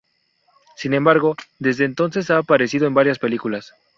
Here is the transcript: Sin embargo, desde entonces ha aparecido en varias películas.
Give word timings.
Sin 0.77 0.95
embargo, 0.95 1.35
desde 1.59 1.85
entonces 1.85 2.31
ha 2.31 2.39
aparecido 2.39 2.87
en 2.87 2.95
varias 2.95 3.19
películas. 3.19 3.75